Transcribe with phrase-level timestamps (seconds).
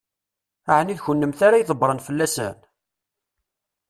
[0.77, 2.57] Ɛni d kennemti ara ydebbṛen fell-asen?